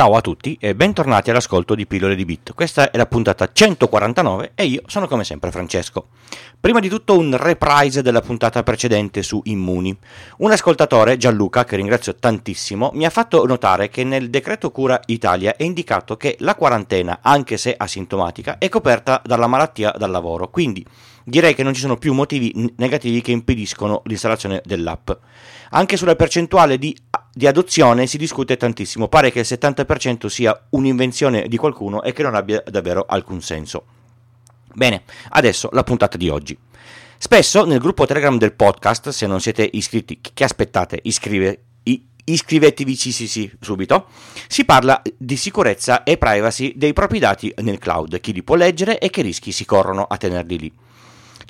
Ciao 0.00 0.14
a 0.14 0.22
tutti 0.22 0.56
e 0.58 0.74
bentornati 0.74 1.28
all'ascolto 1.28 1.74
di 1.74 1.86
Pillole 1.86 2.14
di 2.14 2.24
Bit. 2.24 2.54
Questa 2.54 2.90
è 2.90 2.96
la 2.96 3.04
puntata 3.04 3.50
149 3.52 4.52
e 4.54 4.64
io 4.64 4.80
sono 4.86 5.06
come 5.06 5.24
sempre 5.24 5.50
Francesco. 5.50 6.06
Prima 6.58 6.80
di 6.80 6.88
tutto 6.88 7.18
un 7.18 7.36
reprise 7.36 8.00
della 8.00 8.22
puntata 8.22 8.62
precedente 8.62 9.22
su 9.22 9.42
Immuni. 9.44 9.94
Un 10.38 10.52
ascoltatore, 10.52 11.18
Gianluca, 11.18 11.64
che 11.64 11.76
ringrazio 11.76 12.14
tantissimo, 12.14 12.92
mi 12.94 13.04
ha 13.04 13.10
fatto 13.10 13.44
notare 13.44 13.90
che 13.90 14.02
nel 14.02 14.30
decreto 14.30 14.70
cura 14.70 14.98
Italia 15.04 15.54
è 15.54 15.64
indicato 15.64 16.16
che 16.16 16.36
la 16.38 16.54
quarantena, 16.54 17.18
anche 17.20 17.58
se 17.58 17.74
asintomatica, 17.76 18.56
è 18.56 18.70
coperta 18.70 19.20
dalla 19.22 19.48
malattia 19.48 19.92
dal 19.98 20.10
lavoro, 20.10 20.48
quindi 20.48 20.82
direi 21.30 21.54
che 21.54 21.62
non 21.62 21.72
ci 21.72 21.80
sono 21.80 21.96
più 21.96 22.12
motivi 22.12 22.52
negativi 22.76 23.22
che 23.22 23.30
impediscono 23.30 24.02
l'installazione 24.04 24.60
dell'app. 24.64 25.10
Anche 25.70 25.96
sulla 25.96 26.16
percentuale 26.16 26.76
di, 26.76 26.94
di, 27.32 27.46
adozione 27.46 28.06
si 28.06 28.18
discute 28.18 28.56
tantissimo, 28.56 29.08
pare 29.08 29.30
che 29.30 29.40
il 29.40 29.46
70% 29.48 30.26
sia 30.26 30.66
un'invenzione 30.70 31.48
di 31.48 31.56
qualcuno 31.56 32.02
e 32.02 32.12
che 32.12 32.22
non 32.22 32.34
abbia 32.34 32.62
davvero 32.66 33.06
alcun 33.08 33.40
senso. 33.40 33.84
Bene, 34.74 35.04
adesso 35.30 35.68
la 35.72 35.84
puntata 35.84 36.18
di 36.18 36.28
oggi. 36.28 36.58
Spesso 37.16 37.64
nel 37.64 37.78
gruppo 37.78 38.06
Telegram 38.06 38.36
del 38.36 38.52
podcast, 38.52 39.10
se 39.10 39.26
non 39.26 39.40
siete 39.40 39.68
iscritti, 39.72 40.20
che 40.20 40.44
aspettate? 40.44 40.98
Iscrive, 41.02 41.64
iscrivetevi 42.24 42.96
sì, 42.96 43.12
sì, 43.12 43.28
sì, 43.28 43.50
subito. 43.60 44.06
Si 44.48 44.64
parla 44.64 45.00
di 45.16 45.36
sicurezza 45.36 46.02
e 46.02 46.16
privacy 46.16 46.72
dei 46.76 46.92
propri 46.92 47.18
dati 47.18 47.52
nel 47.58 47.78
cloud, 47.78 48.20
chi 48.20 48.32
li 48.32 48.42
può 48.42 48.54
leggere 48.54 48.98
e 48.98 49.10
che 49.10 49.22
rischi 49.22 49.52
si 49.52 49.64
corrono 49.64 50.04
a 50.04 50.16
tenerli 50.16 50.58
lì. 50.58 50.72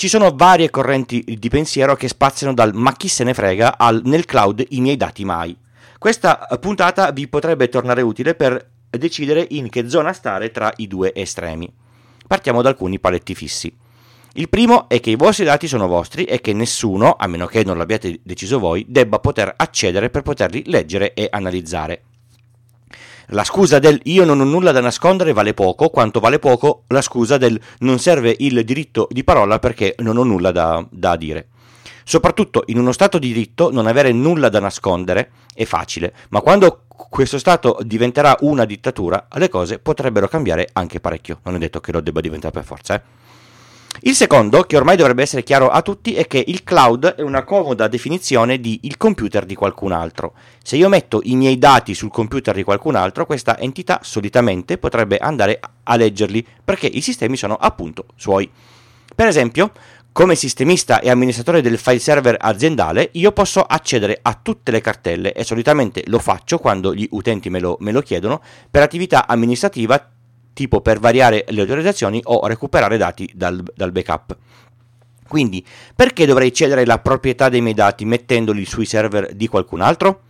Ci 0.00 0.09
sono 0.09 0.32
varie 0.34 0.70
correnti 0.70 1.22
di 1.38 1.50
pensiero 1.50 1.95
che 1.95 2.08
spaziano 2.08 2.54
dal 2.54 2.72
ma 2.72 2.95
chi 2.95 3.06
se 3.06 3.22
ne 3.22 3.34
frega 3.34 3.77
al 3.77 4.00
nel 4.04 4.24
cloud 4.24 4.64
i 4.70 4.80
miei 4.80 4.97
dati 4.97 5.27
mai. 5.27 5.55
Questa 5.98 6.38
puntata 6.58 7.11
vi 7.11 7.28
potrebbe 7.28 7.69
tornare 7.69 8.00
utile 8.00 8.34
per 8.34 8.66
decidere 8.88 9.47
in 9.50 9.69
che 9.69 9.91
zona 9.91 10.14
stare 10.14 10.50
tra 10.52 10.72
i 10.77 10.86
due 10.86 11.12
estremi. 11.14 11.70
Partiamo 12.27 12.62
da 12.62 12.70
alcuni 12.70 12.98
paletti 12.98 13.34
fissi. 13.34 13.77
Il 14.33 14.48
primo 14.48 14.88
è 14.88 15.00
che 15.00 15.10
i 15.10 15.16
vostri 15.16 15.44
dati 15.44 15.69
sono 15.69 15.86
vostri 15.86 16.25
e 16.25 16.41
che 16.41 16.55
nessuno, 16.55 17.16
a 17.19 17.27
meno 17.27 17.44
che 17.44 17.62
non 17.62 17.77
l'abbiate 17.77 18.20
deciso 18.22 18.58
voi, 18.58 18.86
debba 18.88 19.19
poter 19.19 19.53
accedere 19.55 20.08
per 20.08 20.22
poterli 20.22 20.62
leggere 20.64 21.12
e 21.12 21.28
analizzare. 21.30 22.05
La 23.33 23.45
scusa 23.45 23.78
del 23.78 24.00
io 24.05 24.25
non 24.25 24.41
ho 24.41 24.45
nulla 24.45 24.73
da 24.73 24.81
nascondere 24.81 25.33
vale 25.33 25.55
poco, 25.55 25.89
quanto 25.89 26.19
vale 26.19 26.41
poco 26.41 26.83
la 26.89 27.00
scusa 27.00 27.39
del 27.39 27.61
non 27.78 28.00
serve 28.00 28.34
il 28.39 28.64
diritto 28.64 29.06
di 29.09 29.22
parola 29.22 29.61
perché 29.61 29.95
non 29.98 30.17
ho 30.17 30.25
nulla 30.25 30.50
da, 30.50 30.84
da 30.91 31.14
dire. 31.14 31.48
Soprattutto 32.03 32.64
in 32.67 32.78
uno 32.78 32.91
Stato 32.91 33.20
di 33.20 33.28
diritto 33.28 33.70
non 33.70 33.87
avere 33.87 34.11
nulla 34.11 34.48
da 34.48 34.59
nascondere 34.59 35.31
è 35.55 35.64
facile, 35.64 36.12
ma 36.31 36.41
quando 36.41 36.87
questo 36.89 37.39
Stato 37.39 37.78
diventerà 37.83 38.37
una 38.41 38.64
dittatura, 38.64 39.28
le 39.34 39.48
cose 39.48 39.78
potrebbero 39.78 40.27
cambiare 40.27 40.69
anche 40.72 40.98
parecchio. 40.98 41.39
Non 41.44 41.55
è 41.55 41.59
detto 41.59 41.78
che 41.78 41.92
lo 41.92 42.00
debba 42.00 42.20
diventare 42.20 42.53
per 42.53 42.65
forza, 42.65 42.97
eh. 42.97 43.19
Il 44.03 44.15
secondo, 44.15 44.62
che 44.62 44.79
ormai 44.79 44.97
dovrebbe 44.97 45.20
essere 45.20 45.43
chiaro 45.43 45.69
a 45.69 45.83
tutti, 45.83 46.15
è 46.15 46.27
che 46.27 46.43
il 46.47 46.65
cloud 46.65 47.17
è 47.17 47.20
una 47.20 47.45
comoda 47.45 47.87
definizione 47.87 48.59
di 48.59 48.81
il 48.84 48.97
computer 48.97 49.45
di 49.45 49.55
qualcun 49.55 49.93
altro. 49.93 50.33
Se 50.62 50.77
io 50.77 50.89
metto 50.89 51.20
i 51.25 51.37
miei 51.37 51.59
dati 51.59 51.93
sul 51.93 52.11
computer 52.11 52.55
di 52.55 52.62
qualcun 52.62 52.95
altro, 52.95 53.27
questa 53.27 53.59
entità 53.59 54.01
solitamente 54.03 54.78
potrebbe 54.78 55.19
andare 55.19 55.61
a 55.83 55.97
leggerli 55.97 56.47
perché 56.65 56.87
i 56.87 57.03
sistemi 57.03 57.37
sono 57.37 57.56
appunto 57.56 58.06
suoi. 58.17 58.51
Per 59.15 59.27
esempio, 59.27 59.71
come 60.12 60.34
sistemista 60.34 61.01
e 61.01 61.11
amministratore 61.11 61.61
del 61.61 61.77
file 61.77 61.98
server 61.98 62.37
aziendale, 62.41 63.11
io 63.12 63.33
posso 63.33 63.61
accedere 63.61 64.19
a 64.23 64.39
tutte 64.41 64.71
le 64.71 64.81
cartelle 64.81 65.34
e 65.34 65.45
solitamente 65.45 66.05
lo 66.06 66.19
faccio 66.19 66.56
quando 66.56 66.95
gli 66.95 67.06
utenti 67.11 67.51
me 67.51 67.61
lo, 67.61 67.77
me 67.81 67.93
lo 67.93 68.01
chiedono 68.01 68.41
per 68.71 68.81
attività 68.81 69.27
amministrativa 69.27 70.10
tipo 70.60 70.82
per 70.82 70.98
variare 70.98 71.47
le 71.48 71.62
autorizzazioni 71.62 72.21
o 72.25 72.47
recuperare 72.47 72.98
dati 72.98 73.31
dal, 73.32 73.62
dal 73.75 73.93
backup. 73.93 74.37
Quindi, 75.26 75.65
perché 75.97 76.26
dovrei 76.26 76.53
cedere 76.53 76.84
la 76.84 76.98
proprietà 76.98 77.48
dei 77.48 77.62
miei 77.62 77.72
dati 77.72 78.04
mettendoli 78.04 78.66
sui 78.66 78.84
server 78.84 79.32
di 79.32 79.48
qualcun 79.48 79.81
altro? 79.81 80.21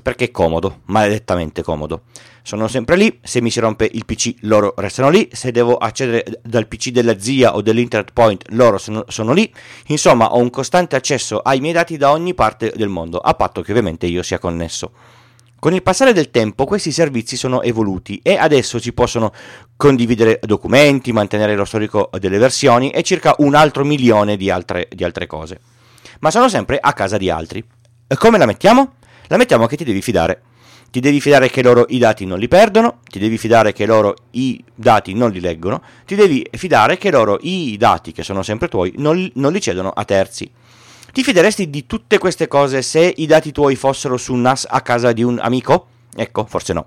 Perché 0.00 0.26
è 0.26 0.30
comodo, 0.30 0.82
maledettamente 0.84 1.64
comodo. 1.64 2.02
Sono 2.42 2.68
sempre 2.68 2.94
lì, 2.94 3.18
se 3.24 3.40
mi 3.40 3.50
si 3.50 3.58
rompe 3.58 3.90
il 3.92 4.04
PC 4.04 4.34
loro 4.42 4.72
restano 4.76 5.08
lì, 5.08 5.28
se 5.32 5.50
devo 5.50 5.76
accedere 5.78 6.40
dal 6.44 6.68
PC 6.68 6.90
della 6.90 7.18
zia 7.18 7.56
o 7.56 7.60
dell'internet 7.60 8.12
point 8.12 8.44
loro 8.50 8.78
sono, 8.78 9.04
sono 9.08 9.32
lì, 9.32 9.52
insomma 9.88 10.32
ho 10.32 10.38
un 10.38 10.50
costante 10.50 10.94
accesso 10.94 11.40
ai 11.40 11.58
miei 11.58 11.72
dati 11.72 11.96
da 11.96 12.12
ogni 12.12 12.34
parte 12.34 12.72
del 12.76 12.88
mondo, 12.88 13.18
a 13.18 13.34
patto 13.34 13.62
che 13.62 13.72
ovviamente 13.72 14.06
io 14.06 14.22
sia 14.22 14.38
connesso. 14.38 14.92
Con 15.62 15.74
il 15.74 15.82
passare 15.84 16.12
del 16.12 16.32
tempo 16.32 16.64
questi 16.64 16.90
servizi 16.90 17.36
sono 17.36 17.62
evoluti 17.62 18.18
e 18.20 18.34
adesso 18.34 18.80
si 18.80 18.92
possono 18.92 19.32
condividere 19.76 20.40
documenti, 20.42 21.12
mantenere 21.12 21.54
lo 21.54 21.64
storico 21.64 22.10
delle 22.18 22.38
versioni 22.38 22.90
e 22.90 23.04
circa 23.04 23.36
un 23.38 23.54
altro 23.54 23.84
milione 23.84 24.36
di 24.36 24.50
altre, 24.50 24.88
di 24.90 25.04
altre 25.04 25.28
cose. 25.28 25.60
Ma 26.18 26.32
sono 26.32 26.48
sempre 26.48 26.78
a 26.80 26.92
casa 26.94 27.16
di 27.16 27.30
altri. 27.30 27.64
E 28.08 28.16
come 28.16 28.38
la 28.38 28.46
mettiamo? 28.46 28.94
La 29.28 29.36
mettiamo 29.36 29.66
che 29.66 29.76
ti 29.76 29.84
devi 29.84 30.02
fidare. 30.02 30.42
Ti 30.90 30.98
devi 30.98 31.20
fidare 31.20 31.48
che 31.48 31.62
loro 31.62 31.86
i 31.90 31.98
dati 31.98 32.26
non 32.26 32.40
li 32.40 32.48
perdono, 32.48 32.98
ti 33.08 33.20
devi 33.20 33.38
fidare 33.38 33.72
che 33.72 33.86
loro 33.86 34.16
i 34.32 34.60
dati 34.74 35.14
non 35.14 35.30
li 35.30 35.38
leggono, 35.38 35.80
ti 36.04 36.16
devi 36.16 36.44
fidare 36.54 36.98
che 36.98 37.12
loro 37.12 37.38
i 37.40 37.76
dati, 37.78 38.10
che 38.10 38.24
sono 38.24 38.42
sempre 38.42 38.66
tuoi, 38.66 38.94
non, 38.96 39.30
non 39.34 39.52
li 39.52 39.60
cedono 39.60 39.90
a 39.90 40.04
terzi. 40.04 40.50
Ti 41.12 41.22
fideresti 41.22 41.68
di 41.68 41.84
tutte 41.84 42.16
queste 42.16 42.48
cose 42.48 42.80
se 42.80 43.12
i 43.18 43.26
dati 43.26 43.52
tuoi 43.52 43.76
fossero 43.76 44.16
su 44.16 44.34
NAS 44.34 44.66
a 44.66 44.80
casa 44.80 45.12
di 45.12 45.22
un 45.22 45.38
amico? 45.38 45.88
Ecco, 46.16 46.46
forse 46.46 46.72
no. 46.72 46.86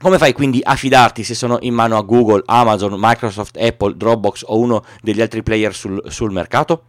Come 0.00 0.18
fai 0.18 0.32
quindi 0.32 0.58
a 0.60 0.74
fidarti 0.74 1.22
se 1.22 1.36
sono 1.36 1.58
in 1.60 1.72
mano 1.72 1.96
a 1.96 2.02
Google, 2.02 2.42
Amazon, 2.46 2.96
Microsoft, 2.98 3.56
Apple, 3.56 3.96
Dropbox 3.96 4.42
o 4.46 4.58
uno 4.58 4.84
degli 5.00 5.20
altri 5.20 5.44
player 5.44 5.72
sul, 5.72 6.02
sul 6.08 6.32
mercato? 6.32 6.86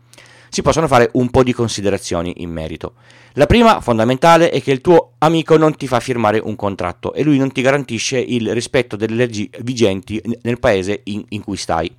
Si 0.49 0.63
possono 0.63 0.87
fare 0.87 1.11
un 1.13 1.29
po' 1.29 1.43
di 1.43 1.53
considerazioni 1.53 2.33
in 2.37 2.49
merito. 2.49 2.93
La 3.33 3.45
prima, 3.45 3.79
fondamentale, 3.79 4.49
è 4.49 4.63
che 4.63 4.71
il 4.71 4.81
tuo 4.81 5.13
amico 5.19 5.57
non 5.57 5.75
ti 5.75 5.85
fa 5.85 5.99
firmare 5.99 6.39
un 6.39 6.55
contratto 6.55 7.13
e 7.13 7.21
lui 7.21 7.37
non 7.37 7.51
ti 7.51 7.61
garantisce 7.61 8.17
il 8.17 8.51
rispetto 8.51 8.95
delle 8.95 9.15
leggi 9.15 9.47
vigenti 9.59 10.19
nel 10.41 10.57
paese 10.57 11.01
in, 11.03 11.23
in 11.29 11.43
cui 11.43 11.55
stai. 11.55 11.95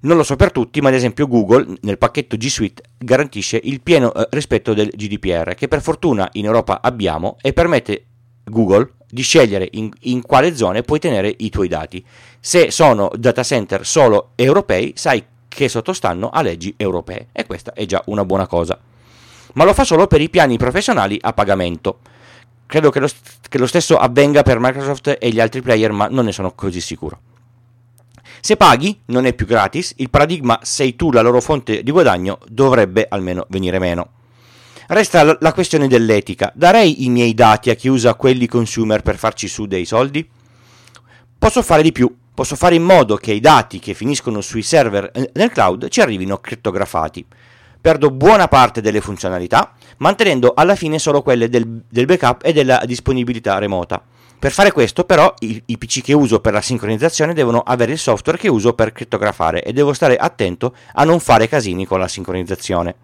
Non 0.00 0.16
lo 0.16 0.22
so 0.22 0.36
per 0.36 0.52
tutti, 0.52 0.80
ma 0.80 0.88
ad 0.88 0.94
esempio 0.94 1.26
Google 1.26 1.76
nel 1.80 1.98
pacchetto 1.98 2.36
G 2.36 2.46
Suite 2.48 2.82
garantisce 2.98 3.60
il 3.62 3.80
pieno 3.80 4.12
eh, 4.12 4.26
rispetto 4.30 4.74
del 4.74 4.90
GDPR, 4.94 5.54
che 5.54 5.68
per 5.68 5.80
fortuna 5.80 6.28
in 6.32 6.44
Europa 6.44 6.80
abbiamo 6.82 7.36
e 7.40 7.52
permette 7.52 8.04
Google 8.44 8.92
di 9.08 9.22
scegliere 9.22 9.68
in, 9.72 9.90
in, 10.00 10.22
quale 10.22 10.54
zone 10.54 10.82
puoi 10.82 10.98
tenere 10.98 11.34
i 11.38 11.48
tuoi 11.48 11.68
dati. 11.68 12.04
Se 12.38 12.70
sono 12.70 13.10
data 13.16 13.42
center 13.42 13.86
solo 13.86 14.32
europei, 14.34 14.92
sai 14.96 15.24
che 15.48 15.68
sottostanno 15.68 16.28
a 16.28 16.42
leggi 16.42 16.74
europee 16.76 17.28
e 17.32 17.46
questa 17.46 17.72
è 17.72 17.86
già 17.86 18.02
una 18.06 18.24
buona 18.24 18.46
cosa. 18.46 18.78
Ma 19.54 19.64
lo 19.64 19.72
fa 19.72 19.84
solo 19.84 20.06
per 20.06 20.20
i 20.20 20.28
piani 20.28 20.58
professionali 20.58 21.18
a 21.20 21.32
pagamento. 21.32 22.00
Credo 22.66 22.90
che 22.90 23.00
lo, 23.00 23.08
che 23.48 23.58
lo 23.58 23.66
stesso 23.66 23.96
avvenga 23.96 24.42
per 24.42 24.58
Microsoft 24.58 25.16
e 25.18 25.30
gli 25.30 25.40
altri 25.40 25.62
player, 25.62 25.92
ma 25.92 26.08
non 26.08 26.26
ne 26.26 26.32
sono 26.32 26.52
così 26.52 26.80
sicuro. 26.80 27.20
Se 28.46 28.56
paghi, 28.56 29.00
non 29.06 29.26
è 29.26 29.32
più 29.32 29.44
gratis, 29.44 29.94
il 29.96 30.08
paradigma 30.08 30.60
sei 30.62 30.94
tu 30.94 31.10
la 31.10 31.20
loro 31.20 31.40
fonte 31.40 31.82
di 31.82 31.90
guadagno 31.90 32.38
dovrebbe 32.46 33.04
almeno 33.10 33.44
venire 33.48 33.80
meno. 33.80 34.10
Resta 34.86 35.36
la 35.40 35.52
questione 35.52 35.88
dell'etica. 35.88 36.52
Darei 36.54 37.04
i 37.04 37.10
miei 37.10 37.34
dati 37.34 37.70
a 37.70 37.74
chi 37.74 37.88
usa 37.88 38.14
quelli 38.14 38.46
consumer 38.46 39.02
per 39.02 39.18
farci 39.18 39.48
su 39.48 39.66
dei 39.66 39.84
soldi? 39.84 40.24
Posso 41.36 41.60
fare 41.60 41.82
di 41.82 41.90
più. 41.90 42.08
Posso 42.32 42.54
fare 42.54 42.76
in 42.76 42.84
modo 42.84 43.16
che 43.16 43.32
i 43.32 43.40
dati 43.40 43.80
che 43.80 43.94
finiscono 43.94 44.40
sui 44.40 44.62
server 44.62 45.10
eh, 45.12 45.28
nel 45.34 45.50
cloud 45.50 45.88
ci 45.88 46.00
arrivino 46.00 46.38
crittografati. 46.38 47.26
Perdo 47.80 48.12
buona 48.12 48.46
parte 48.46 48.80
delle 48.80 49.00
funzionalità, 49.00 49.72
mantenendo 49.96 50.52
alla 50.54 50.76
fine 50.76 51.00
solo 51.00 51.20
quelle 51.20 51.48
del, 51.48 51.82
del 51.88 52.04
backup 52.04 52.42
e 52.44 52.52
della 52.52 52.80
disponibilità 52.86 53.58
remota. 53.58 54.00
Per 54.38 54.52
fare 54.52 54.70
questo 54.70 55.04
però 55.04 55.34
i, 55.40 55.62
i, 55.66 55.78
PC 55.78 56.02
che 56.02 56.12
uso 56.12 56.40
per 56.40 56.52
la 56.52 56.60
sincronizzazione 56.60 57.32
devono 57.32 57.60
avere 57.60 57.92
il 57.92 57.98
software 57.98 58.38
che 58.38 58.48
uso 58.48 58.74
per 58.74 58.92
crittografare 58.92 59.62
e 59.62 59.72
devo 59.72 59.94
stare 59.94 60.16
attento 60.16 60.74
a 60.92 61.04
non 61.04 61.20
fare 61.20 61.48
casini 61.48 61.86
con 61.86 61.98
la 61.98 62.06
sincronizzazione. 62.06 62.94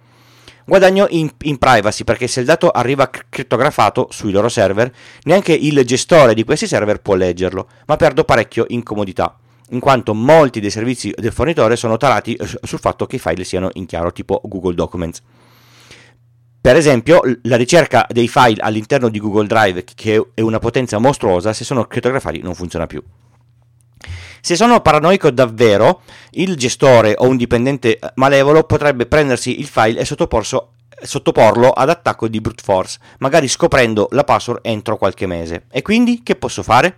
Guadagno 0.64 1.06
in, 1.08 1.28
in 1.42 1.58
privacy 1.58 2.04
perché 2.04 2.28
se 2.28 2.40
il 2.40 2.46
dato 2.46 2.70
arriva 2.70 3.10
crittografato 3.10 4.08
sui 4.10 4.30
loro 4.30 4.48
server, 4.48 4.92
neanche 5.22 5.52
il 5.52 5.84
gestore 5.84 6.34
di 6.34 6.44
questi 6.44 6.66
server 6.66 7.00
può 7.00 7.14
leggerlo, 7.14 7.66
ma 7.86 7.96
perdo 7.96 8.24
parecchio 8.24 8.66
in 8.68 8.82
comodità, 8.82 9.36
in 9.70 9.80
quanto 9.80 10.14
molti 10.14 10.60
dei 10.60 10.70
servizi 10.70 11.12
del 11.16 11.32
fornitore 11.32 11.76
sono 11.76 11.96
tarati 11.96 12.34
eh, 12.34 12.46
sul 12.62 12.78
fatto 12.78 13.06
che 13.06 13.16
i 13.16 13.18
file 13.18 13.42
siano 13.42 13.70
in 13.72 13.86
chiaro, 13.86 14.12
tipo 14.12 14.40
Google 14.44 14.74
Documents. 14.74 15.20
Per 16.62 16.76
esempio, 16.76 17.22
la 17.42 17.56
ricerca 17.56 18.06
dei 18.08 18.28
file 18.28 18.62
all'interno 18.62 19.08
di 19.08 19.18
Google 19.18 19.48
Drive, 19.48 19.82
che 19.82 20.24
è 20.32 20.40
una 20.40 20.60
potenza 20.60 20.98
mostruosa, 20.98 21.52
se 21.52 21.64
sono 21.64 21.86
crittografati 21.86 22.40
non 22.40 22.54
funziona 22.54 22.86
più. 22.86 23.02
Se 24.40 24.54
sono 24.54 24.80
paranoico 24.80 25.30
davvero, 25.30 26.02
il 26.30 26.54
gestore 26.54 27.14
o 27.18 27.26
un 27.26 27.36
dipendente 27.36 27.98
malevolo 28.14 28.62
potrebbe 28.62 29.06
prendersi 29.06 29.58
il 29.58 29.66
file 29.66 29.98
e 29.98 30.04
sottoporlo 30.04 31.70
ad 31.70 31.88
attacco 31.88 32.28
di 32.28 32.40
brute 32.40 32.62
force, 32.62 33.00
magari 33.18 33.48
scoprendo 33.48 34.06
la 34.12 34.22
password 34.22 34.60
entro 34.62 34.96
qualche 34.96 35.26
mese. 35.26 35.64
E 35.68 35.82
quindi 35.82 36.22
che 36.22 36.36
posso 36.36 36.62
fare? 36.62 36.96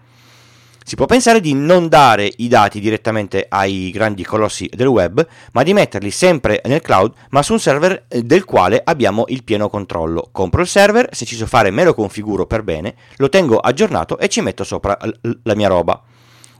Si 0.86 0.96
può 0.96 1.06
pensare 1.06 1.40
di 1.40 1.54
non 1.54 1.88
dare 1.88 2.30
i 2.36 2.46
dati 2.46 2.78
direttamente 2.78 3.46
ai 3.48 3.90
grandi 3.90 4.22
colossi 4.22 4.68
del 4.70 4.86
web, 4.86 5.26
ma 5.52 5.62
di 5.62 5.72
metterli 5.72 6.10
sempre 6.10 6.60
nel 6.66 6.82
cloud, 6.82 7.14
ma 7.30 7.42
su 7.42 7.54
un 7.54 7.58
server 7.58 8.04
eh, 8.06 8.22
del 8.22 8.44
quale 8.44 8.82
abbiamo 8.84 9.24
il 9.28 9.44
pieno 9.44 9.70
controllo. 9.70 10.28
Compro 10.30 10.60
il 10.60 10.66
server, 10.66 11.08
se 11.10 11.24
ci 11.24 11.36
so 11.36 11.46
fare 11.46 11.70
me 11.70 11.84
lo 11.84 11.94
configuro 11.94 12.44
per 12.44 12.62
bene, 12.62 12.96
lo 13.16 13.30
tengo 13.30 13.60
aggiornato 13.60 14.18
e 14.18 14.28
ci 14.28 14.42
metto 14.42 14.62
sopra 14.62 14.98
la 15.42 15.54
mia 15.54 15.68
roba. 15.68 16.02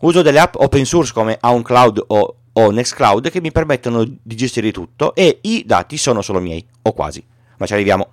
Uso 0.01 0.23
delle 0.23 0.39
app 0.39 0.55
open 0.55 0.87
source 0.87 1.13
come 1.13 1.37
OwnCloud 1.39 2.05
o, 2.07 2.37
o 2.51 2.71
Nextcloud 2.71 3.29
che 3.29 3.43
mi 3.43 3.53
permettono 3.53 4.05
di 4.05 4.37
gestire 4.37 4.73
tutto 4.73 5.15
e 5.15 5.41
i 5.43 5.65
dati 5.67 5.99
sono 5.99 6.23
solo 6.23 6.41
miei, 6.41 6.67
o 6.81 6.95
quasi. 6.95 7.23
Ma 7.59 7.67
ci 7.67 7.75
arriviamo. 7.75 8.09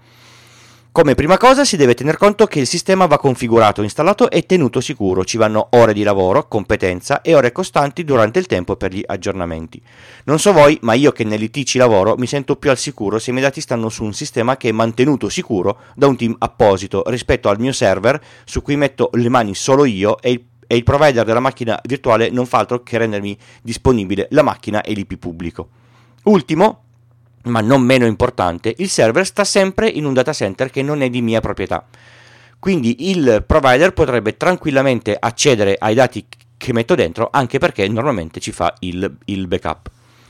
Come 0.93 1.15
prima 1.15 1.37
cosa 1.37 1.63
si 1.63 1.77
deve 1.77 1.93
tener 1.93 2.17
conto 2.17 2.47
che 2.47 2.59
il 2.59 2.67
sistema 2.67 3.05
va 3.05 3.17
configurato, 3.17 3.81
installato 3.81 4.29
e 4.29 4.45
tenuto 4.45 4.81
sicuro, 4.81 5.23
ci 5.23 5.37
vanno 5.37 5.69
ore 5.71 5.93
di 5.93 6.03
lavoro, 6.03 6.49
competenza 6.49 7.21
e 7.21 7.33
ore 7.33 7.53
costanti 7.53 8.03
durante 8.03 8.39
il 8.39 8.45
tempo 8.45 8.75
per 8.75 8.93
gli 8.93 9.01
aggiornamenti. 9.05 9.81
Non 10.25 10.37
so 10.37 10.51
voi, 10.51 10.77
ma 10.81 10.91
io 10.91 11.13
che 11.13 11.23
nell'IT 11.23 11.63
ci 11.63 11.77
lavoro 11.77 12.17
mi 12.17 12.27
sento 12.27 12.57
più 12.57 12.71
al 12.71 12.77
sicuro 12.77 13.19
se 13.19 13.29
i 13.29 13.33
miei 13.33 13.45
dati 13.45 13.61
stanno 13.61 13.87
su 13.87 14.03
un 14.03 14.11
sistema 14.11 14.57
che 14.57 14.67
è 14.67 14.73
mantenuto 14.73 15.29
sicuro 15.29 15.77
da 15.95 16.07
un 16.07 16.17
team 16.17 16.35
apposito 16.39 17.03
rispetto 17.05 17.47
al 17.47 17.57
mio 17.57 17.71
server 17.71 18.21
su 18.43 18.61
cui 18.61 18.75
metto 18.75 19.11
le 19.13 19.29
mani 19.29 19.55
solo 19.55 19.85
io 19.85 20.19
e 20.19 20.31
il 20.31 20.43
e 20.71 20.77
il 20.77 20.83
provider 20.83 21.25
della 21.25 21.41
macchina 21.41 21.77
virtuale 21.83 22.29
non 22.29 22.45
fa 22.45 22.59
altro 22.59 22.81
che 22.81 22.97
rendermi 22.97 23.37
disponibile 23.61 24.27
la 24.31 24.41
macchina 24.41 24.81
e 24.81 24.93
l'IP 24.93 25.17
pubblico. 25.17 25.67
Ultimo, 26.23 26.83
ma 27.43 27.61
non 27.61 27.81
meno 27.81 28.05
importante, 28.05 28.73
il 28.77 28.89
server 28.89 29.25
sta 29.25 29.43
sempre 29.43 29.87
in 29.87 30.05
un 30.05 30.13
data 30.13 30.33
center 30.33 30.69
che 30.69 30.81
non 30.81 31.01
è 31.01 31.09
di 31.09 31.21
mia 31.21 31.41
proprietà. 31.41 31.85
Quindi 32.59 33.09
il 33.09 33.43
provider 33.45 33.91
potrebbe 33.91 34.37
tranquillamente 34.37 35.17
accedere 35.19 35.75
ai 35.79 35.95
dati 35.95 36.25
che 36.57 36.73
metto 36.73 36.93
dentro, 36.93 37.29
anche 37.31 37.57
perché 37.57 37.87
normalmente 37.87 38.39
ci 38.39 38.51
fa 38.51 38.73
il, 38.79 39.17
il 39.25 39.47
backup. 39.47 39.89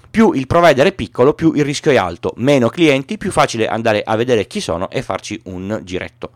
Più 0.09 0.31
il 0.31 0.47
provider 0.47 0.87
è 0.87 0.93
piccolo, 0.93 1.33
più 1.33 1.51
il 1.53 1.65
rischio 1.65 1.91
è 1.91 1.97
alto, 1.97 2.33
meno 2.37 2.69
clienti, 2.69 3.17
più 3.17 3.31
facile 3.31 3.67
andare 3.67 4.01
a 4.03 4.15
vedere 4.15 4.47
chi 4.47 4.61
sono 4.61 4.89
e 4.89 5.01
farci 5.01 5.39
un 5.45 5.81
giretto. 5.83 6.31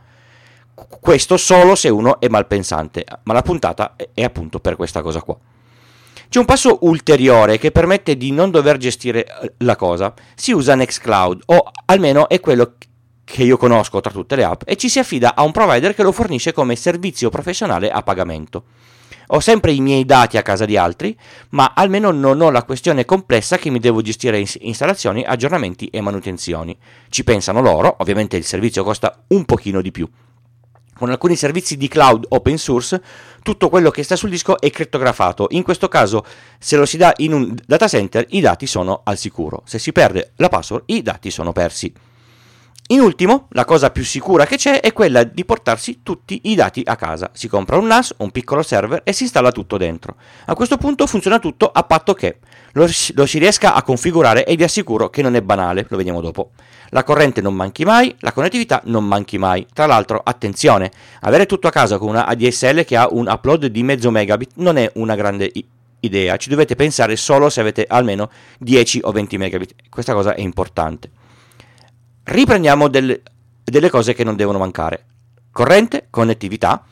Questo 0.73 1.37
solo 1.37 1.75
se 1.75 1.87
uno 1.87 2.19
è 2.19 2.27
malpensante, 2.27 3.05
ma 3.23 3.33
la 3.33 3.41
puntata 3.41 3.95
è 4.13 4.23
appunto 4.23 4.59
per 4.59 4.75
questa 4.75 5.01
cosa 5.01 5.21
qua. 5.21 5.37
C'è 6.35 6.41
un 6.41 6.47
passo 6.47 6.79
ulteriore 6.81 7.57
che 7.57 7.71
permette 7.71 8.17
di 8.17 8.33
non 8.33 8.51
dover 8.51 8.75
gestire 8.75 9.25
eh, 9.25 9.53
la 9.59 9.77
cosa. 9.77 10.13
Si 10.35 10.51
usa 10.51 10.75
Nextcloud, 10.75 11.43
o 11.45 11.71
almeno 11.85 12.27
è 12.27 12.41
quello 12.41 12.73
che 13.23 13.43
io 13.43 13.55
conosco 13.55 14.01
tra 14.01 14.11
tutte 14.11 14.35
le 14.35 14.43
app, 14.43 14.63
e 14.65 14.75
ci 14.75 14.89
si 14.89 14.99
affida 14.99 15.33
a 15.33 15.43
un 15.43 15.53
provider 15.53 15.95
che 15.95 16.03
lo 16.03 16.11
fornisce 16.11 16.51
come 16.51 16.75
servizio 16.75 17.29
professionale 17.29 17.89
a 17.89 18.01
pagamento. 18.01 18.65
Ho 19.27 19.39
sempre 19.39 19.71
i 19.71 19.79
miei 19.79 20.03
dati 20.03 20.35
a 20.35 20.41
casa 20.41 20.65
di 20.65 20.75
altri, 20.75 21.17
ma 21.51 21.71
almeno 21.73 22.11
non 22.11 22.41
ho 22.41 22.51
la 22.51 22.63
questione 22.63 23.05
complessa 23.05 23.57
che 23.57 23.69
mi 23.69 23.79
devo 23.79 24.01
gestire 24.01 24.43
installazioni, 24.59 25.23
aggiornamenti 25.23 25.87
e 25.87 26.01
manutenzioni. 26.01 26.77
Ci 27.07 27.23
pensano 27.23 27.61
loro, 27.61 27.95
ovviamente 27.99 28.35
il 28.35 28.43
servizio 28.43 28.83
costa 28.83 29.23
un 29.27 29.45
pochino 29.45 29.79
di 29.79 29.91
più 29.91 30.05
con 30.97 31.09
alcuni 31.09 31.35
servizi 31.35 31.77
di 31.77 31.87
cloud 31.87 32.25
open 32.29 32.57
source, 32.57 33.01
tutto 33.43 33.69
quello 33.69 33.91
che 33.91 34.03
sta 34.03 34.15
sul 34.15 34.29
disco 34.29 34.59
è 34.59 34.69
crittografato. 34.69 35.47
In 35.51 35.63
questo 35.63 35.87
caso, 35.87 36.25
se 36.57 36.77
lo 36.77 36.85
si 36.85 36.97
dà 36.97 37.13
in 37.17 37.33
un 37.33 37.55
data 37.65 37.87
center, 37.87 38.25
i 38.29 38.39
dati 38.41 38.65
sono 38.65 39.01
al 39.03 39.17
sicuro. 39.17 39.61
Se 39.65 39.77
si 39.77 39.91
perde 39.91 40.31
la 40.37 40.49
password, 40.49 40.83
i 40.87 41.01
dati 41.01 41.29
sono 41.29 41.51
persi. 41.51 41.93
In 42.89 42.99
ultimo, 42.99 43.47
la 43.53 43.65
cosa 43.65 43.89
più 43.89 44.03
sicura 44.03 44.45
che 44.45 44.57
c'è 44.57 44.79
è 44.79 44.93
quella 44.93 45.23
di 45.23 45.43
portarsi 45.43 46.01
tutti 46.03 46.41
i 46.43 46.53
dati 46.53 46.83
a 46.85 46.95
casa. 46.95 47.31
Si 47.33 47.47
compra 47.47 47.77
un 47.77 47.87
NAS, 47.87 48.13
un 48.17 48.29
piccolo 48.29 48.61
server 48.61 49.01
e 49.03 49.11
si 49.11 49.23
installa 49.23 49.51
tutto 49.51 49.77
dentro. 49.77 50.17
A 50.45 50.53
questo 50.53 50.77
punto 50.77 51.07
funziona 51.07 51.39
tutto 51.39 51.67
a 51.67 51.81
patto 51.81 52.13
che 52.13 52.37
lo, 52.73 52.87
lo 53.15 53.25
si 53.25 53.39
riesca 53.39 53.73
a 53.73 53.81
configurare 53.81 54.45
e 54.45 54.55
vi 54.55 54.61
assicuro 54.61 55.09
che 55.09 55.23
non 55.23 55.35
è 55.35 55.41
banale, 55.41 55.87
lo 55.89 55.97
vediamo 55.97 56.21
dopo. 56.21 56.51
La 56.89 57.03
corrente 57.03 57.41
non 57.41 57.55
manchi 57.55 57.83
mai, 57.85 58.15
la 58.19 58.31
connettività 58.31 58.81
non 58.85 59.03
manchi 59.03 59.39
mai. 59.39 59.65
Tra 59.73 59.87
l'altro, 59.87 60.21
attenzione, 60.23 60.91
avere 61.21 61.47
tutto 61.47 61.67
a 61.67 61.71
casa 61.71 61.97
con 61.97 62.09
una 62.09 62.27
ADSL 62.27 62.85
che 62.85 62.95
ha 62.95 63.07
un 63.09 63.25
upload 63.27 63.65
di 63.65 63.81
mezzo 63.81 64.11
megabit 64.11 64.51
non 64.57 64.77
è 64.77 64.91
una 64.93 65.15
grande 65.15 65.51
idea, 66.01 66.37
ci 66.37 66.49
dovete 66.49 66.75
pensare 66.75 67.15
solo 67.15 67.49
se 67.49 67.61
avete 67.61 67.85
almeno 67.89 68.29
10 68.59 68.99
o 69.05 69.11
20 69.11 69.37
megabit. 69.39 69.73
Questa 69.89 70.13
cosa 70.13 70.35
è 70.35 70.41
importante 70.41 71.23
riprendiamo 72.25 72.87
del, 72.87 73.21
delle 73.63 73.89
cose 73.89 74.13
che 74.13 74.23
non 74.23 74.35
devono 74.35 74.57
mancare. 74.57 75.05
Corrente, 75.51 76.07
connettività 76.09 76.85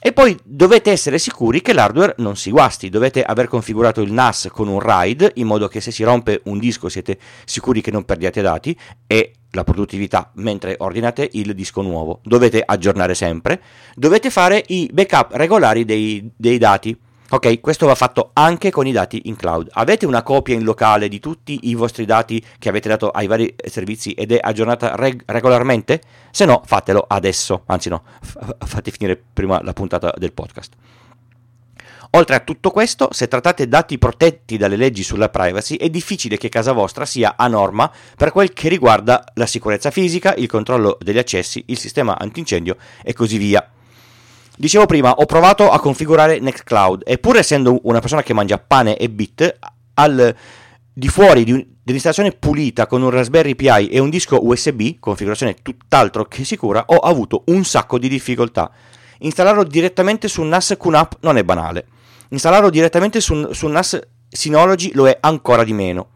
e 0.00 0.12
poi 0.12 0.38
dovete 0.44 0.90
essere 0.90 1.18
sicuri 1.18 1.60
che 1.60 1.72
l'hardware 1.72 2.14
non 2.18 2.36
si 2.36 2.50
guasti, 2.50 2.90
dovete 2.90 3.22
aver 3.22 3.48
configurato 3.48 4.00
il 4.02 4.12
NAS 4.12 4.48
con 4.52 4.68
un 4.68 4.78
RAID 4.78 5.32
in 5.34 5.46
modo 5.46 5.68
che 5.68 5.80
se 5.80 5.90
si 5.90 6.04
rompe 6.04 6.42
un 6.44 6.58
disco 6.58 6.88
siete 6.88 7.18
sicuri 7.44 7.80
che 7.80 7.90
non 7.90 8.04
perdiate 8.04 8.40
dati 8.40 8.78
e 9.06 9.32
la 9.50 9.64
produttività 9.64 10.30
mentre 10.34 10.76
ordinate 10.78 11.28
il 11.32 11.54
disco 11.54 11.82
nuovo. 11.82 12.20
Dovete 12.22 12.62
aggiornare 12.64 13.14
sempre, 13.14 13.60
dovete 13.94 14.30
fare 14.30 14.62
i 14.68 14.88
backup 14.92 15.32
regolari 15.32 15.84
dei, 15.84 16.30
dei 16.36 16.58
dati 16.58 16.96
Ok, 17.28 17.60
questo 17.60 17.86
va 17.86 17.96
fatto 17.96 18.30
anche 18.34 18.70
con 18.70 18.86
i 18.86 18.92
dati 18.92 19.22
in 19.24 19.34
cloud. 19.34 19.70
Avete 19.72 20.06
una 20.06 20.22
copia 20.22 20.54
in 20.54 20.62
locale 20.62 21.08
di 21.08 21.18
tutti 21.18 21.58
i 21.64 21.74
vostri 21.74 22.04
dati 22.04 22.44
che 22.56 22.68
avete 22.68 22.88
dato 22.88 23.10
ai 23.10 23.26
vari 23.26 23.52
servizi 23.68 24.12
ed 24.12 24.30
è 24.30 24.38
aggiornata 24.40 24.94
reg- 24.94 25.24
regolarmente? 25.26 26.00
Se 26.30 26.44
no, 26.44 26.62
fatelo 26.64 27.04
adesso. 27.08 27.64
Anzi, 27.66 27.88
no, 27.88 28.04
f- 28.22 28.54
fate 28.64 28.92
finire 28.92 29.20
prima 29.32 29.60
la 29.64 29.72
puntata 29.72 30.14
del 30.16 30.32
podcast. 30.32 30.74
Oltre 32.10 32.36
a 32.36 32.40
tutto 32.40 32.70
questo, 32.70 33.08
se 33.10 33.26
trattate 33.26 33.66
dati 33.66 33.98
protetti 33.98 34.56
dalle 34.56 34.76
leggi 34.76 35.02
sulla 35.02 35.28
privacy, 35.28 35.74
è 35.74 35.90
difficile 35.90 36.36
che 36.36 36.48
casa 36.48 36.70
vostra 36.70 37.04
sia 37.04 37.34
a 37.36 37.48
norma 37.48 37.90
per 38.16 38.30
quel 38.30 38.52
che 38.52 38.68
riguarda 38.68 39.24
la 39.34 39.46
sicurezza 39.46 39.90
fisica, 39.90 40.32
il 40.34 40.46
controllo 40.46 40.96
degli 41.00 41.18
accessi, 41.18 41.64
il 41.66 41.78
sistema 41.78 42.16
antincendio 42.16 42.76
e 43.02 43.12
così 43.12 43.36
via. 43.36 43.68
Dicevo 44.56 44.86
prima, 44.86 45.12
ho 45.12 45.26
provato 45.26 45.70
a 45.70 45.78
configurare 45.78 46.38
Nextcloud 46.40 47.02
e 47.04 47.18
pur 47.18 47.36
essendo 47.36 47.78
una 47.82 48.00
persona 48.00 48.22
che 48.22 48.32
mangia 48.32 48.58
pane 48.58 48.96
e 48.96 49.10
bit, 49.10 49.58
al 49.94 50.34
di 50.92 51.08
fuori 51.08 51.44
di 51.44 51.52
un, 51.52 51.62
dell'installazione 51.82 52.32
pulita 52.32 52.86
con 52.86 53.02
un 53.02 53.10
Raspberry 53.10 53.54
Pi 53.54 53.88
e 53.88 53.98
un 53.98 54.08
disco 54.08 54.46
USB, 54.46 54.98
configurazione 54.98 55.56
tutt'altro 55.60 56.24
che 56.24 56.42
sicura, 56.44 56.84
ho 56.86 56.96
avuto 56.96 57.42
un 57.46 57.64
sacco 57.64 57.98
di 57.98 58.08
difficoltà. 58.08 58.70
Installarlo 59.18 59.62
direttamente 59.62 60.26
su 60.26 60.42
NAS 60.42 60.76
QNAP 60.78 61.18
non 61.20 61.36
è 61.36 61.44
banale. 61.44 61.86
Installarlo 62.30 62.70
direttamente 62.70 63.20
su, 63.20 63.52
su 63.52 63.66
NAS 63.66 64.00
Synology 64.28 64.92
lo 64.94 65.06
è 65.06 65.18
ancora 65.20 65.64
di 65.64 65.74
meno. 65.74 66.08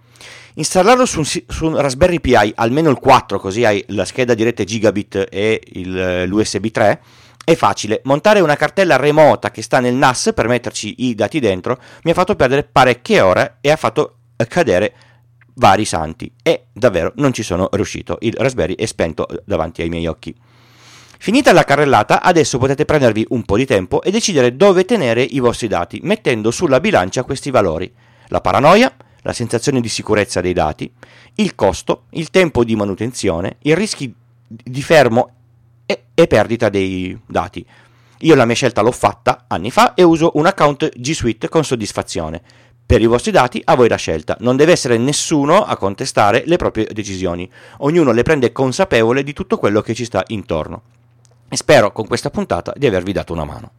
Installarlo 0.55 1.05
su 1.05 1.19
un, 1.19 1.25
su 1.25 1.67
un, 1.67 1.81
Raspberry 1.81 2.21
Pi, 2.21 2.35
almeno 2.55 2.89
il 2.91 2.99
4, 2.99 3.39
così 3.39 3.65
hai 3.65 3.85
la 3.89 4.07
scheda 4.07 4.33
diretta 4.33 4.65
gigabit 4.65 5.27
e 5.31 5.61
il, 5.73 6.25
l'USB 6.25 6.67
3, 6.67 7.03
è 7.45 7.55
facile, 7.55 8.01
montare 8.05 8.41
una 8.41 8.57
cartella 8.57 8.97
remota 8.97 9.51
che 9.51 9.63
sta 9.63 9.81
nel 9.81 9.95
NAS 9.95 10.33
per 10.35 10.47
metterci 10.47 11.07
i 11.07 11.15
dati 11.15 11.41
dentro 11.41 11.79
mi 12.05 12.11
ha 12.11 12.15
fatto 12.15 12.37
perdere 12.37 12.65
parecchie 12.65 13.21
ore 13.21 13.57
e 13.61 13.71
ha 13.71 13.77
fatto 13.77 14.17
cadere 14.49 14.95
vari 15.55 15.85
santi 15.85 16.33
e 16.43 16.67
davvero 16.73 17.13
non 17.17 17.33
ci 17.33 17.43
sono 17.43 17.69
riuscito, 17.73 18.19
il 18.21 18.35
Raspberry 18.35 18.75
è 18.75 18.87
spento 18.87 19.27
davanti 19.45 19.83
ai 19.83 19.89
miei 19.89 20.07
occhi. 20.07 20.35
Finita 21.19 21.53
la 21.53 21.65
carrellata, 21.65 22.23
adesso 22.23 22.57
potete 22.57 22.87
prendervi 22.87 23.27
un 23.29 23.45
po' 23.45 23.59
di 23.59 23.67
tempo 23.67 24.01
e 24.01 24.11
decidere 24.11 24.57
dove 24.57 24.87
tenere 24.87 25.23
i 25.23 25.39
vostri 25.39 25.69
dati, 25.69 26.01
mettendo 26.03 26.51
sulla 26.51 26.81
bilancia 26.81 27.25
questi 27.25 27.51
valori. 27.51 27.93
La 28.29 28.41
paranoia, 28.41 28.91
la 29.21 29.35
sensazione 29.35 29.83
di 29.83 29.89
sicurezza 29.91 30.41
dei 30.41 30.55
dati, 30.55 30.91
il 31.35 31.55
costo, 31.55 32.05
il 32.13 32.31
tempo 32.31 32.65
di 32.65 32.75
manutenzione, 32.75 33.59
i 33.63 33.75
rischi 33.75 34.15
di 34.47 34.83
fermo 34.83 35.40
e, 35.91 36.05
e 36.15 36.27
perdita 36.29 36.69
dei 36.69 37.19
dati. 37.27 37.67
Io 38.21 38.35
la 38.37 38.45
mia 38.45 38.55
scelta 38.55 38.81
l'ho 38.81 38.93
fatta 38.93 39.47
anni 39.49 39.71
fa 39.73 39.95
e 39.95 40.05
uso 40.05 40.33
un 40.35 40.47
account 40.47 40.89
G 40.95 41.11
Suite 41.13 41.49
con 41.49 41.65
soddisfazione. 41.65 42.41
Per 42.87 43.01
i 43.01 43.07
vostri 43.07 43.31
dati 43.33 43.61
a 43.65 43.75
voi 43.75 43.89
la 43.89 43.97
scelta, 43.97 44.37
non 44.41 44.57
deve 44.57 44.73
essere 44.73 44.99
nessuno 44.99 45.65
a 45.65 45.77
contestare 45.77 46.43
le 46.47 46.57
proprie 46.57 46.89
decisioni, 46.93 47.49
ognuno 47.79 48.13
le 48.13 48.23
prende 48.23 48.53
consapevole 48.53 49.23
di 49.23 49.33
tutto 49.33 49.59
quello 49.59 49.81
che 49.81 49.95
ci 49.95 50.05
sta 50.05 50.23
intorno. 50.29 50.83
E 51.49 51.57
spero 51.57 51.93
con 51.93 52.07
questa 52.07 52.31
puntata 52.31 52.73
di 52.77 52.87
avervi 52.87 53.13
dato 53.13 53.33
una 53.33 53.45
mano. 53.45 53.71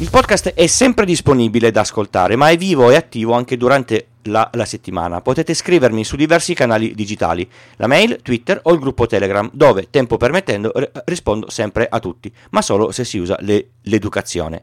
Il 0.00 0.08
podcast 0.08 0.54
è 0.54 0.66
sempre 0.66 1.04
disponibile 1.04 1.70
da 1.70 1.82
ascoltare, 1.82 2.34
ma 2.34 2.48
è 2.48 2.56
vivo 2.56 2.90
e 2.90 2.94
attivo 2.94 3.34
anche 3.34 3.58
durante 3.58 4.06
la, 4.22 4.48
la, 4.54 4.64
settimana. 4.64 5.20
Potete 5.20 5.52
scrivermi 5.52 6.04
su 6.04 6.16
diversi 6.16 6.54
canali 6.54 6.94
digitali, 6.94 7.46
la 7.76 7.86
mail, 7.86 8.18
Twitter 8.22 8.58
o 8.62 8.72
il 8.72 8.78
gruppo 8.78 9.06
Telegram, 9.06 9.50
dove, 9.52 9.88
tempo 9.90 10.16
permettendo, 10.16 10.72
r- 10.74 10.90
rispondo 11.04 11.50
sempre 11.50 11.86
a 11.86 11.98
tutti, 12.00 12.32
ma 12.52 12.62
solo 12.62 12.92
se 12.92 13.04
si 13.04 13.18
usa 13.18 13.36
le, 13.40 13.72
l'educazione. 13.82 14.62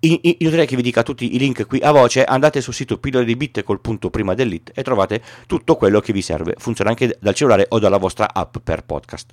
I, 0.00 0.36
io 0.40 0.50
direi 0.50 0.66
che 0.66 0.76
vi 0.76 0.82
dica 0.82 1.02
tutti 1.02 1.34
i 1.34 1.38
link 1.38 1.66
qui 1.66 1.80
a 1.80 1.90
voce, 1.90 2.22
andate 2.22 2.60
sul 2.60 2.74
sito 2.74 2.98
pillole 2.98 3.24
di 3.24 3.36
bit 3.36 3.62
col 3.62 3.80
punto 3.80 4.10
prima 4.10 4.34
dell'it 4.34 4.70
e 4.74 4.82
trovate 4.82 5.22
tutto 5.46 5.76
quello 5.76 6.00
che 6.00 6.12
vi 6.12 6.20
serve. 6.20 6.56
Funziona 6.58 6.90
anche 6.90 7.16
dal 7.18 7.34
cellulare 7.34 7.64
o 7.70 7.78
dalla 7.78 7.96
vostra 7.96 8.34
app 8.34 8.58
per 8.62 8.84
podcast. 8.84 9.30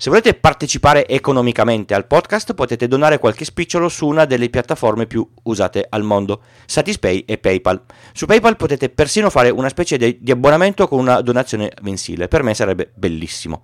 Se 0.00 0.10
volete 0.10 0.34
partecipare 0.34 1.08
economicamente 1.08 1.92
al 1.92 2.06
podcast 2.06 2.54
potete 2.54 2.86
donare 2.86 3.18
qualche 3.18 3.44
spicciolo 3.44 3.88
su 3.88 4.06
una 4.06 4.26
delle 4.26 4.48
piattaforme 4.48 5.08
più 5.08 5.28
usate 5.42 5.84
al 5.88 6.04
mondo, 6.04 6.42
Satispay 6.66 7.24
e 7.26 7.36
PayPal. 7.38 7.82
Su 8.12 8.26
PayPal 8.26 8.54
potete 8.54 8.90
persino 8.90 9.28
fare 9.28 9.50
una 9.50 9.68
specie 9.68 9.96
di, 9.96 10.30
abbonamento 10.30 10.86
con 10.86 11.00
una 11.00 11.20
donazione 11.20 11.72
mensile, 11.82 12.28
per 12.28 12.44
me 12.44 12.54
sarebbe 12.54 12.92
bellissimo. 12.94 13.62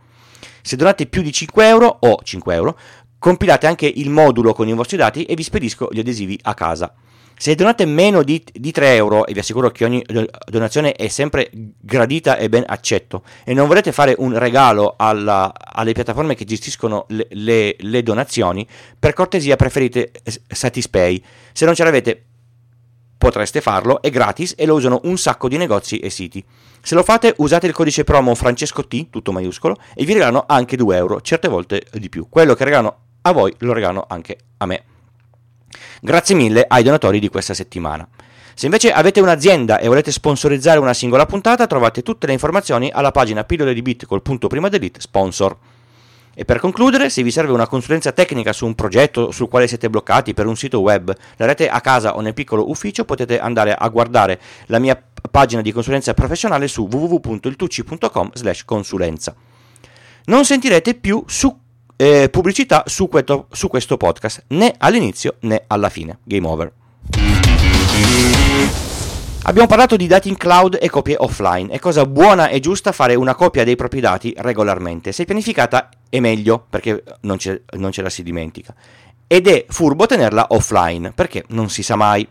Se 0.61 0.75
donate 0.75 1.07
più 1.07 1.23
di 1.23 1.31
5 1.31 1.69
euro 1.69 1.99
o 2.01 2.19
5 2.21 2.53
euro, 2.53 2.79
compilate 3.17 3.69
anche 3.69 3.87
il 3.87 4.11
modulo 4.11 4.55
con 4.55 4.67
i 4.67 4.73
vostri 4.73 4.97
dati 4.97 5.23
e 5.23 5.37
vi 5.37 5.45
spedisco 5.45 5.89
gli 5.93 6.01
adesivi 6.01 6.37
a 6.43 6.55
casa. 6.55 6.93
Se 7.37 7.55
donate 7.55 7.85
meno 7.85 8.23
di, 8.23 8.43
di, 8.53 8.71
3 8.71 8.95
euro, 8.95 9.27
e 9.27 9.33
vi 9.33 9.41
assicuro 9.41 9.71
che 9.71 9.85
ogni 9.85 10.05
donazione 10.47 10.93
è 10.93 11.09
sempre 11.09 11.51
gradita 11.53 12.37
e 12.37 12.49
ben 12.49 12.65
accetto, 12.67 13.23
e 13.45 13.55
non 13.55 13.67
volete 13.67 13.93
fare 13.93 14.15
un 14.19 14.39
regalo 14.39 14.95
alla, 14.97 15.53
alle 15.55 15.93
piattaforme 15.93 16.35
che 16.35 16.45
gestiscono 16.45 17.07
le, 17.09 17.27
le, 17.31 17.77
le, 17.79 18.03
donazioni, 18.03 18.67
per 18.99 19.13
cortesia 19.15 19.57
preferite 19.57 20.13
Satispay. 20.49 21.23
Se 21.53 21.65
non 21.65 21.75
ce 21.75 21.85
l'avete 21.85 22.25
potreste 23.19 23.61
farlo, 23.61 24.03
è 24.03 24.11
gratis 24.11 24.55
e 24.57 24.67
lo 24.67 24.75
usano 24.75 25.01
un 25.05 25.17
sacco 25.17 25.49
di 25.49 25.57
negozi 25.57 25.99
e 25.99 26.11
siti. 26.11 26.45
Se 26.83 26.95
lo 26.95 27.03
fate 27.03 27.35
usate 27.39 27.67
il 27.67 27.73
codice 27.73 28.05
promo 28.05 28.35
Francesco 28.35 28.87
T, 28.87 29.09
tutto 29.11 29.33
maiuscolo, 29.33 29.77
e 29.95 30.05
vi 30.05 30.13
regalano 30.13 30.45
anche 30.47 30.77
2 30.77 30.97
euro, 30.97 31.21
certe 31.21 31.49
volte 31.49 31.87
di 31.93 32.09
più. 32.09 32.29
Quello 32.29 32.55
che 32.55 32.65
regalano 32.65 32.97
a 33.23 33.33
voi 33.33 33.55
lo 33.59 33.73
regalano 33.73 34.05
anche 34.07 34.37
a 34.59 34.67
me. 34.67 34.85
Grazie 36.05 36.35
mille 36.35 36.67
ai 36.69 36.83
donatori 36.83 37.19
di 37.19 37.31
questa 37.31 37.55
settimana. 37.55 38.07
Se 38.53 38.67
invece 38.67 38.93
avete 38.93 39.21
un'azienda 39.21 39.79
e 39.79 39.89
volete 39.89 40.13
sponsorizzare 40.13 40.79
una 40.79 40.93
singola 40.93 41.25
puntata, 41.25 41.67
trovate 41.67 42.03
tutte 42.03 42.27
le 42.27 42.35
informazioni 42.35 42.91
alla 42.93 43.11
pagina 43.11 43.45
pillole 43.45 43.73
di 43.73 43.81
bit 43.81 44.05
col 44.05 44.21
punto 44.21 44.47
prima 44.47 44.69
delete 44.69 45.01
sponsor. 45.01 45.57
E 46.35 46.45
per 46.45 46.59
concludere, 46.59 47.09
se 47.09 47.23
vi 47.23 47.31
serve 47.31 47.53
una 47.53 47.67
consulenza 47.67 48.13
tecnica 48.13 48.53
su 48.53 48.67
un 48.67 48.75
progetto 48.75 49.31
sul 49.31 49.49
quale 49.49 49.67
siete 49.67 49.89
bloccati 49.89 50.35
per 50.35 50.45
un 50.45 50.57
sito 50.57 50.81
web, 50.81 51.11
l'avete 51.37 51.71
a 51.71 51.81
casa 51.81 52.17
o 52.17 52.21
nel 52.21 52.35
piccolo 52.35 52.69
ufficio, 52.69 53.07
potete 53.07 53.41
andare 53.41 53.73
a 53.73 53.89
guardare 53.89 54.39
la 54.67 54.79
mia 54.79 55.03
pagina 55.31 55.63
di 55.63 55.73
consulenza 55.73 56.13
professionale 56.13 56.69
su 56.69 56.87
www.iltucci.com/consulenza. 56.87 59.35
Non 60.27 60.45
sentirete 60.45 60.97
più 60.97 61.25
su 61.27 61.63
eh, 61.97 62.29
pubblicità 62.31 62.85
su 62.87 63.09
questo, 63.09 63.47
su 63.51 63.69
questo 63.69 63.97
podcast, 63.97 64.45
né 64.49 64.75
all'inizio 64.79 65.37
né 65.41 65.65
alla 65.67 65.89
fine. 65.89 66.19
Game 66.25 66.47
over. 66.47 66.73
Abbiamo 69.47 69.69
parlato 69.69 69.97
di 69.97 70.07
dati 70.07 70.31
in 70.31 70.39
cloud 70.39 70.79
e 70.81 70.89
copie 70.89 71.17
offline. 71.19 71.71
È 71.71 71.79
cosa 71.79 72.07
buona 72.07 72.49
e 72.49 72.61
giusta 72.61 72.93
fare 72.93 73.15
una 73.15 73.35
copia 73.35 73.63
dei 73.63 73.77
propri 73.77 74.01
dati 74.01 74.33
regolarmente. 74.39 75.13
Se 75.13 75.25
pianificata 75.25 75.91
è 76.09 76.19
meglio 76.19 76.65
perché 76.71 77.05
non 77.21 77.39
ce, 77.39 77.65
non 77.73 77.93
ce 77.93 78.01
la 78.01 78.09
si 78.09 78.23
dimentica. 78.23 78.75
Ed 79.27 79.47
è 79.47 79.67
furbo 79.69 80.07
tenerla 80.07 80.47
offline 80.49 81.13
perché 81.13 81.45
non 81.49 81.69
si 81.69 81.83
sa 81.83 81.95
mai. 81.95 82.27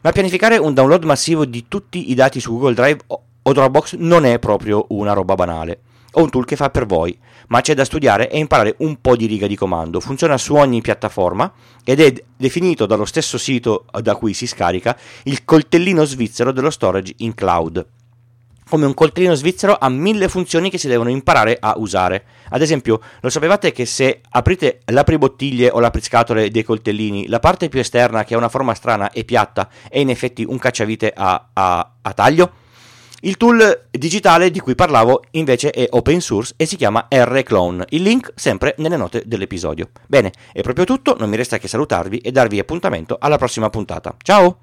Ma 0.00 0.12
pianificare 0.12 0.56
un 0.56 0.72
download 0.72 1.04
massivo 1.04 1.44
di 1.44 1.66
tutti 1.68 2.10
i 2.10 2.14
dati 2.14 2.40
su 2.40 2.52
Google 2.52 2.74
Drive 2.74 3.00
o 3.46 3.52
Dropbox 3.52 3.96
non 3.96 4.24
è 4.24 4.38
proprio 4.38 4.86
una 4.88 5.12
roba 5.12 5.34
banale. 5.34 5.80
Ho 6.14 6.22
un 6.22 6.30
tool 6.30 6.44
che 6.44 6.56
fa 6.56 6.70
per 6.70 6.86
voi 6.86 7.18
ma 7.48 7.60
c'è 7.60 7.74
da 7.74 7.84
studiare 7.84 8.30
e 8.30 8.38
imparare 8.38 8.76
un 8.78 9.00
po' 9.00 9.16
di 9.16 9.26
riga 9.26 9.46
di 9.46 9.56
comando. 9.56 10.00
Funziona 10.00 10.38
su 10.38 10.54
ogni 10.54 10.80
piattaforma 10.80 11.52
ed 11.84 12.00
è 12.00 12.12
definito 12.36 12.86
dallo 12.86 13.04
stesso 13.04 13.38
sito 13.38 13.86
da 14.00 14.14
cui 14.14 14.34
si 14.34 14.46
scarica 14.46 14.96
il 15.24 15.44
coltellino 15.44 16.04
svizzero 16.04 16.52
dello 16.52 16.70
storage 16.70 17.14
in 17.18 17.34
cloud. 17.34 17.86
Come 18.66 18.86
un 18.86 18.94
coltellino 18.94 19.34
svizzero 19.34 19.76
ha 19.78 19.88
mille 19.90 20.28
funzioni 20.28 20.70
che 20.70 20.78
si 20.78 20.88
devono 20.88 21.10
imparare 21.10 21.58
a 21.60 21.74
usare. 21.76 22.24
Ad 22.48 22.62
esempio, 22.62 22.98
lo 23.20 23.28
sapevate 23.28 23.72
che 23.72 23.84
se 23.84 24.22
aprite 24.30 24.80
l'apribottiglie 24.86 25.68
o 25.68 25.80
l'apriscatole 25.80 26.50
dei 26.50 26.62
coltellini, 26.62 27.28
la 27.28 27.40
parte 27.40 27.68
più 27.68 27.78
esterna 27.78 28.24
che 28.24 28.34
ha 28.34 28.38
una 28.38 28.48
forma 28.48 28.74
strana 28.74 29.10
e 29.10 29.24
piatta 29.24 29.68
è 29.88 29.98
in 29.98 30.08
effetti 30.08 30.44
un 30.48 30.58
cacciavite 30.58 31.12
a, 31.14 31.50
a, 31.52 31.92
a 32.00 32.12
taglio? 32.14 32.62
Il 33.24 33.38
tool 33.38 33.86
digitale 33.90 34.50
di 34.50 34.60
cui 34.60 34.74
parlavo 34.74 35.24
invece 35.30 35.70
è 35.70 35.86
open 35.88 36.20
source 36.20 36.52
e 36.58 36.66
si 36.66 36.76
chiama 36.76 37.06
R-Clone. 37.08 37.86
Il 37.88 38.02
link 38.02 38.32
sempre 38.34 38.74
nelle 38.78 38.98
note 38.98 39.22
dell'episodio. 39.24 39.88
Bene, 40.06 40.30
è 40.52 40.60
proprio 40.60 40.84
tutto, 40.84 41.16
non 41.18 41.30
mi 41.30 41.36
resta 41.36 41.56
che 41.56 41.66
salutarvi 41.66 42.18
e 42.18 42.30
darvi 42.30 42.58
appuntamento 42.58 43.16
alla 43.18 43.38
prossima 43.38 43.70
puntata. 43.70 44.14
Ciao! 44.22 44.58